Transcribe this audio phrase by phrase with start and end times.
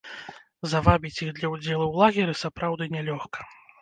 [0.71, 3.39] Завабіць іх для ўдзелу ў лагеры сапраўды нялёгка.